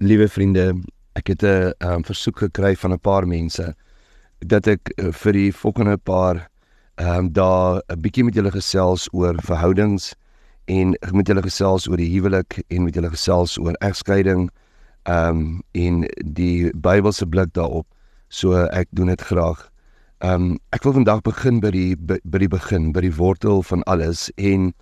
Liewe 0.00 0.28
vriende, 0.32 0.80
ek 1.12 1.26
het 1.28 1.42
'n 1.44 1.72
um, 1.84 2.04
versoek 2.04 2.38
gekry 2.38 2.76
van 2.76 2.92
'n 2.92 3.00
paar 3.00 3.26
mense 3.26 3.74
dat 4.38 4.66
ek 4.66 4.92
uh, 4.96 5.12
vir 5.12 5.32
die 5.32 5.52
volgende 5.52 5.96
paar 5.96 6.48
ehm 6.94 7.18
um, 7.18 7.32
daar 7.32 7.82
'n 7.88 8.00
bietjie 8.00 8.24
met 8.24 8.34
julle 8.34 8.50
gesels 8.50 9.08
oor 9.12 9.36
verhoudings 9.44 10.14
en 10.64 10.96
met 11.12 11.26
julle 11.26 11.42
gesels 11.42 11.88
oor 11.88 11.96
die 11.96 12.08
huwelik 12.14 12.62
en 12.68 12.84
met 12.84 12.94
julle 12.94 13.10
gesels 13.10 13.58
oor 13.58 13.74
egskeiding 13.80 14.48
ehm 15.02 15.28
um, 15.28 15.62
en 15.72 16.08
die 16.24 16.72
Bybelse 16.72 17.26
blik 17.26 17.52
daarop. 17.52 17.86
So 18.28 18.54
ek 18.56 18.88
doen 18.90 19.06
dit 19.06 19.20
graag. 19.20 19.68
Ehm 20.18 20.32
um, 20.32 20.58
ek 20.70 20.82
wil 20.82 20.92
vandag 20.92 21.20
begin 21.20 21.60
by 21.60 21.70
die 21.70 21.96
by, 21.96 22.18
by 22.24 22.38
die 22.38 22.48
begin, 22.48 22.92
by 22.92 23.00
die 23.00 23.16
wortel 23.16 23.62
van 23.62 23.82
alles 23.82 24.30
en 24.36 24.72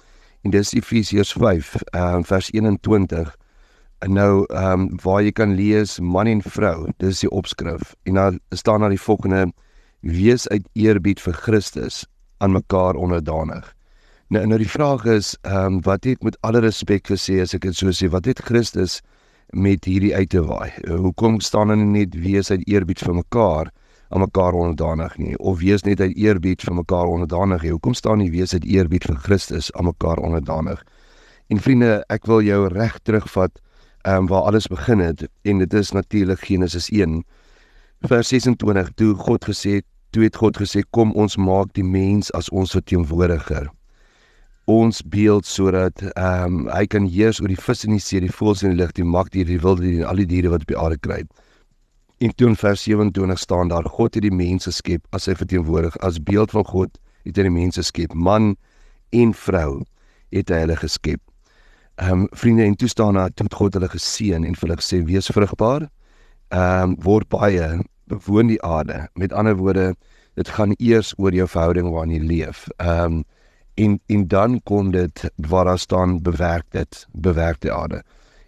en 0.45 0.51
dis 0.51 0.75
Efesiërs 0.75 1.33
5 1.33 1.75
ehm 1.91 2.15
um, 2.15 2.25
vers 2.25 2.51
21. 2.51 3.35
Nou 4.07 4.45
ehm 4.47 4.81
um, 4.81 4.99
waar 5.03 5.23
jy 5.23 5.33
kan 5.33 5.55
lees 5.59 5.99
man 5.99 6.27
en 6.27 6.43
vrou, 6.43 6.91
dis 7.03 7.21
die 7.25 7.31
opskrif. 7.31 7.97
En 8.07 8.15
dan 8.15 8.39
staan 8.55 8.81
daar 8.81 8.95
die 8.95 9.01
volgende 9.01 9.53
wees 10.01 10.49
uit 10.49 10.69
eerbied 10.73 11.21
vir 11.21 11.33
Christus 11.35 12.07
aan 12.39 12.53
mekaar 12.53 12.95
onderdanig. 12.95 13.75
Nou 14.29 14.47
nou 14.47 14.59
die 14.59 14.71
vraag 14.71 15.05
is 15.05 15.35
ehm 15.43 15.65
um, 15.65 15.81
wat 15.83 16.05
het 16.05 16.23
met 16.23 16.39
alle 16.41 16.61
respek 16.61 17.11
gesê 17.11 17.41
as 17.43 17.55
ek 17.55 17.67
dit 17.67 17.75
so 17.75 17.91
sê, 17.91 18.09
wat 18.09 18.25
het 18.25 18.39
Christus 18.39 19.01
met 19.51 19.85
hierdie 19.85 20.15
uit 20.15 20.31
te 20.31 20.45
waai? 20.47 20.71
Hoekom 20.87 21.41
staan 21.41 21.69
hulle 21.69 21.85
net 21.85 22.15
wees 22.15 22.51
uit 22.51 22.63
eerbied 22.69 23.03
vir 23.03 23.15
mekaar 23.15 23.73
aan 24.09 24.21
mekaar 24.21 24.55
onderdanig 24.55 25.17
nie 25.19 25.37
of 25.39 25.59
wees 25.59 25.83
net 25.83 26.01
uit 26.01 26.15
eerbied 26.17 26.63
vir 26.63 26.75
mekaar 26.75 27.07
onderdanig 27.07 27.63
nie? 27.63 27.75
Hoekom 27.75 27.95
staan 27.95 28.23
nie 28.23 28.31
wees 28.31 28.55
uit 28.55 28.65
eerbied 28.65 29.11
vir 29.11 29.17
Christus 29.17 29.73
aan 29.73 29.91
mekaar 29.91 30.23
onderdanig? 30.23 30.85
En 31.49 31.59
vriende, 31.59 32.05
ek 32.09 32.27
wil 32.27 32.45
jou 32.47 32.69
reg 32.69 32.99
terugvat 33.03 33.59
um, 34.07 34.27
waar 34.27 34.43
alles 34.43 34.67
begin 34.67 34.99
het 34.99 35.29
en 35.43 35.59
dit 35.59 35.75
is 35.75 35.91
natuurlik 35.91 36.41
Genesis 36.41 36.91
1 36.91 37.25
vers 38.07 38.29
26 38.29 38.91
toe 38.95 39.15
God 39.15 39.45
gesê 39.45 39.81
toe 40.11 40.23
het 40.23 40.37
God 40.37 40.57
gesê 40.57 40.83
kom 40.91 41.13
ons 41.19 41.37
maak 41.37 41.73
die 41.77 41.85
mens 41.85 42.31
as 42.33 42.49
ons 42.49 42.73
verteenwoordiger. 42.73 43.67
Ons 44.69 45.03
beeld 45.03 45.47
sodat 45.47 46.01
ehm 46.15 46.45
um, 46.45 46.71
hy 46.73 46.87
kan 46.87 47.09
heers 47.09 47.41
oor 47.41 47.51
die 47.51 47.61
vis 47.61 47.85
in 47.85 47.97
die 47.97 48.03
see 48.03 48.21
die 48.21 48.33
voëls 48.33 48.63
in 48.63 48.73
die 48.73 48.81
lug 48.81 48.95
die 48.97 49.05
magdiere 49.05 49.51
die 49.51 49.61
wilde 49.61 49.85
diere 49.85 50.05
en 50.05 50.11
al 50.13 50.23
die 50.23 50.29
diere 50.31 50.53
wat 50.55 50.65
op 50.65 50.73
die 50.73 50.79
aarde 50.79 50.99
kruip. 50.99 51.29
En 52.19 52.35
toe 52.35 52.49
in 52.49 52.57
vers 52.57 52.83
27 52.83 53.39
staan 53.39 53.69
daar 53.69 53.85
God 53.85 54.15
het 54.15 54.25
die 54.25 54.35
mense 54.35 54.73
skep 54.73 55.05
as 55.11 55.29
sy 55.29 55.35
verteenwoordiger 55.35 56.01
as 56.07 56.23
beeld 56.23 56.55
van 56.57 56.65
God 56.65 56.99
het 57.25 57.37
hy 57.37 57.49
die 57.49 57.55
mense 57.55 57.83
skep 57.83 58.15
man 58.15 58.55
en 59.11 59.35
vrou 59.35 59.83
het 60.35 60.51
hy 60.53 60.65
hulle 60.65 60.77
geskep 60.77 61.21
ehm 61.99 62.11
um, 62.13 62.27
vriende 62.31 62.65
en 62.65 62.77
toe 62.77 62.89
staan 62.89 63.15
daar 63.15 63.31
toe 63.35 63.47
God 63.51 63.75
hulle 63.75 63.89
geseën 63.89 64.45
en 64.45 64.55
vir 64.55 64.69
hulle 64.69 64.81
gesê 64.81 65.01
wees 65.05 65.31
vrugbaar 65.35 65.89
ehm 66.49 66.83
um, 66.83 66.97
word 67.03 67.29
baie 67.29 67.83
bewoon 68.09 68.47
die 68.49 68.63
aarde. 68.63 69.09
Met 69.15 69.33
ander 69.33 69.57
woorde, 69.57 69.95
dit 70.35 70.49
gaan 70.49 70.75
eers 70.79 71.13
oor 71.19 71.35
jou 71.35 71.49
verhouding 71.49 71.91
waarin 71.93 72.15
jy 72.15 72.23
leef. 72.27 72.69
Ehm 72.77 73.19
um, 73.19 73.25
en 73.79 74.01
en 74.07 74.27
dan 74.29 74.61
kom 74.65 74.91
dit 74.91 75.31
waar 75.37 75.65
daar 75.65 75.79
staan 75.79 76.23
bewerk 76.23 76.67
dit, 76.71 77.07
bewerk 77.13 77.61
die 77.61 77.73
aarde. 77.73 78.03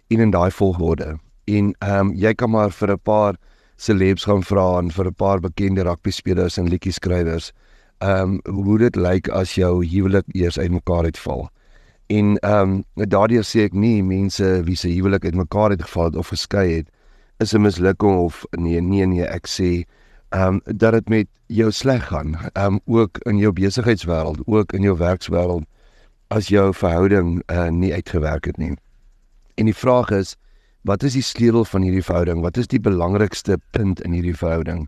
En 0.07 0.19
in 0.19 0.31
daai 0.31 0.51
volgorde. 0.51 1.17
En 1.45 1.75
ehm 1.79 2.07
um, 2.07 2.13
jy 2.15 2.33
kan 2.33 2.49
maar 2.49 2.71
vir 2.71 2.91
'n 2.91 2.99
paar 3.03 3.35
celebs 3.75 4.23
gaan 4.23 4.43
vra 4.43 4.77
en 4.79 4.91
vir 4.91 5.05
'n 5.05 5.13
paar 5.13 5.39
bekende 5.39 5.83
rugby 5.83 6.11
spelers 6.11 6.57
en 6.57 6.69
liedjie 6.69 6.93
skrywers 6.93 7.51
ehm 8.01 8.39
um, 8.45 8.65
hoe 8.65 8.77
dit 8.77 8.95
lyk 8.95 9.29
as 9.29 9.55
jou 9.55 9.85
huwelik 9.85 10.25
eers 10.33 10.59
uitmekaar 10.59 11.03
uitval. 11.03 11.49
En 12.11 12.37
ehm 12.39 12.71
um, 12.71 13.07
daardie 13.07 13.43
sê 13.47 13.67
ek 13.69 13.75
nie 13.77 14.03
mense 14.03 14.47
wie 14.67 14.75
se 14.75 14.89
huwelik 14.91 15.25
uitmekaar 15.29 15.75
uitgeval 15.75 16.09
het 16.09 16.15
of 16.19 16.31
geskei 16.33 16.67
het 16.73 16.89
is 17.43 17.53
'n 17.55 17.61
mislukking 17.61 18.17
of 18.17 18.45
nee 18.51 18.81
nee 18.81 19.05
nee 19.05 19.25
ek 19.25 19.47
sê 19.47 19.69
ehm 20.29 20.47
um, 20.47 20.61
dat 20.65 20.93
dit 20.93 21.09
met 21.09 21.27
jou 21.47 21.71
sleg 21.71 22.07
gaan 22.07 22.35
ehm 22.35 22.65
um, 22.73 22.79
ook 22.85 23.17
in 23.31 23.37
jou 23.37 23.53
besigheidswêreld 23.53 24.41
ook 24.45 24.73
in 24.73 24.81
jou 24.81 24.97
werkswêreld 24.97 25.65
as 26.27 26.47
jou 26.47 26.73
verhouding 26.73 27.43
uh, 27.51 27.67
nie 27.67 27.93
uitgewerk 27.93 28.45
het 28.45 28.57
nie. 28.57 28.75
En 29.55 29.65
die 29.65 29.75
vraag 29.75 30.11
is 30.15 30.35
wat 30.81 31.03
is 31.03 31.13
die 31.13 31.23
sleutel 31.23 31.65
van 31.65 31.81
hierdie 31.81 32.03
verhouding? 32.03 32.41
Wat 32.41 32.57
is 32.57 32.67
die 32.67 32.79
belangrikste 32.79 33.59
punt 33.71 34.01
in 34.01 34.11
hierdie 34.11 34.37
verhouding? 34.37 34.87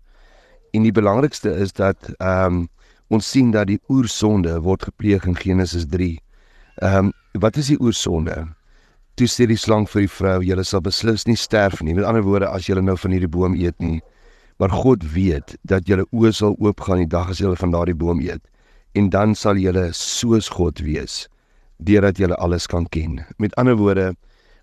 En 0.71 0.81
die 0.81 0.91
belangrikste 0.91 1.55
is 1.55 1.71
dat 1.71 2.13
ehm 2.17 2.45
um, 2.45 2.67
ons 3.07 3.29
sien 3.29 3.51
dat 3.51 3.67
die 3.67 3.79
oorsonde 3.87 4.61
word 4.61 4.83
gepleeg 4.83 5.25
in 5.25 5.35
Genesis 5.35 5.85
3. 5.85 6.17
Ehm 6.81 7.05
um, 7.05 7.13
wat 7.39 7.57
is 7.57 7.67
die 7.69 7.79
oorsonde? 7.79 8.47
Toe 9.13 9.27
sê 9.29 9.45
die 9.45 9.57
slang 9.57 9.85
vir 9.89 10.07
die 10.07 10.09
vrou: 10.09 10.39
"Julle 10.41 10.63
sal 10.65 10.81
beslis 10.81 11.27
nie 11.27 11.37
sterf 11.37 11.81
nie." 11.81 11.93
Met 11.93 12.05
ander 12.05 12.23
woorde, 12.25 12.49
as 12.49 12.65
julle 12.65 12.81
nou 12.81 12.95
van 12.97 13.11
hierdie 13.11 13.29
boom 13.29 13.53
eet 13.53 13.77
nie, 13.79 14.01
maar 14.57 14.69
God 14.69 15.03
weet 15.13 15.55
dat 15.61 15.85
julle 15.87 16.05
oë 16.11 16.31
sal 16.33 16.55
oopgaan 16.57 17.03
die 17.03 17.09
dag 17.09 17.29
as 17.29 17.37
julle 17.37 17.55
van 17.55 17.71
daardie 17.71 17.93
boom 17.93 18.21
eet, 18.21 18.41
en 18.95 19.09
dan 19.09 19.35
sal 19.35 19.57
julle 19.57 19.91
soos 19.93 20.49
God 20.49 20.81
wees, 20.81 21.27
deurdat 21.77 22.17
julle 22.17 22.35
alles 22.41 22.65
kan 22.67 22.85
ken. 22.89 23.21
Met 23.37 23.53
ander 23.55 23.77
woorde, 23.77 24.15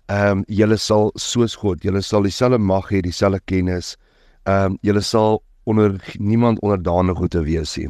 ehm 0.07 0.41
um, 0.41 0.45
julle 0.47 0.77
sal 0.77 1.11
soos 1.15 1.55
God, 1.55 1.83
julle 1.83 2.01
sal 2.01 2.27
dieselfde 2.27 2.59
mag 2.59 2.91
hê, 2.91 3.01
dieselfde 3.01 3.39
kennis. 3.45 3.95
Ehm 4.43 4.73
um, 4.73 4.77
julle 4.83 5.01
sal 5.01 5.39
onder 5.63 5.95
niemand 6.19 6.59
onderdanig 6.59 7.17
hoef 7.17 7.31
te 7.31 7.43
wees 7.43 7.77
nie. 7.77 7.87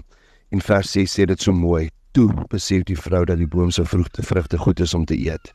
In 0.51 0.61
vers 0.61 0.91
6 0.91 1.17
sê 1.17 1.25
dit 1.25 1.41
so 1.41 1.51
mooi: 1.53 1.89
"Toe 2.11 2.45
besef 2.49 2.83
die 2.83 2.97
vrou 2.97 3.25
dat 3.25 3.37
die 3.37 3.47
boom 3.47 3.71
se 3.71 3.85
vrugte 3.85 4.23
vrugte 4.23 4.57
goed 4.57 4.79
is 4.79 4.93
om 4.93 5.05
te 5.05 5.17
eet." 5.17 5.53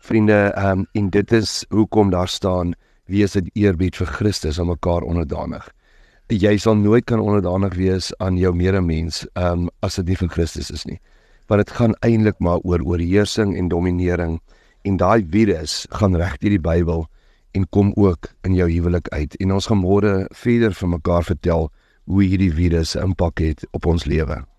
Vriende, 0.00 0.52
ehm 0.56 0.78
um, 0.78 0.86
en 0.92 1.10
dit 1.10 1.32
is 1.32 1.64
hoekom 1.68 2.10
daar 2.10 2.28
staan 2.28 2.74
wees 3.06 3.32
dit 3.32 3.50
eerbied 3.54 3.96
vir 3.96 4.06
Christus 4.06 4.58
aan 4.60 4.70
mekaar 4.70 5.02
onderdanig. 5.02 5.68
Jy 6.30 6.56
sal 6.58 6.76
nooit 6.78 7.04
kan 7.04 7.20
onderdanig 7.20 7.74
wees 7.74 8.12
aan 8.18 8.36
jou 8.38 8.54
medemens 8.54 9.26
ehm 9.34 9.66
um, 9.66 9.70
as 9.82 9.98
dit 9.98 10.06
nie 10.06 10.16
vir 10.16 10.28
Christus 10.28 10.70
is 10.70 10.84
nie. 10.86 10.98
Want 11.48 11.66
dit 11.66 11.76
gaan 11.76 11.94
eintlik 12.06 12.38
maar 12.38 12.58
oor 12.62 12.82
oorheersing 12.86 13.56
en 13.58 13.68
dominering 13.68 14.40
en 14.82 14.96
daai 14.96 15.26
virus 15.30 15.86
gaan 15.90 16.16
reg 16.16 16.38
deur 16.38 16.54
die 16.56 16.62
Bybel 16.62 17.06
en 17.52 17.66
kom 17.74 17.92
ook 17.96 18.30
in 18.46 18.54
jou 18.54 18.70
huwelik 18.70 19.08
uit. 19.08 19.34
En 19.40 19.52
ons 19.52 19.66
gaan 19.66 19.82
môre 19.82 20.28
verder 20.30 20.74
vir 20.74 20.88
mekaar 20.88 21.26
vertel 21.26 21.70
hoe 22.04 22.22
hierdie 22.22 22.52
virus 22.54 22.94
impak 22.96 23.42
het 23.42 23.66
op 23.76 23.86
ons 23.86 24.06
lewe. 24.06 24.50